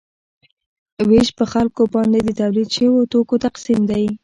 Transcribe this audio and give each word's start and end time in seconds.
ویش 1.09 1.29
په 1.39 1.45
خلکو 1.53 1.81
باندې 1.93 2.19
د 2.23 2.29
تولید 2.39 2.67
شویو 2.75 3.09
توکو 3.11 3.35
تقسیم 3.45 3.81
دی. 3.91 4.03